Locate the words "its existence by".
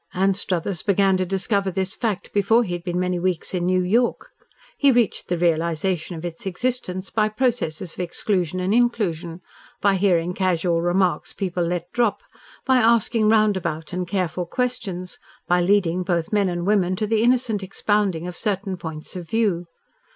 6.25-7.29